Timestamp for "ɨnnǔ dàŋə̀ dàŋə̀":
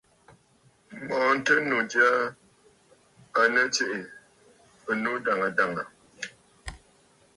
4.89-5.85